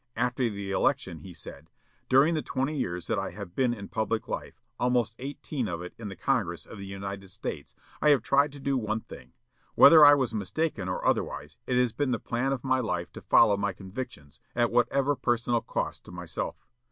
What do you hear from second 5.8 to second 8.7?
it in the Congress of the United States, I have tried to